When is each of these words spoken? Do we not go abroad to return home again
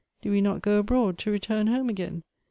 Do 0.23 0.31
we 0.31 0.41
not 0.41 0.63
go 0.63 0.79
abroad 0.79 1.19
to 1.19 1.29
return 1.31 1.67
home 1.67 1.87
again 1.87 2.23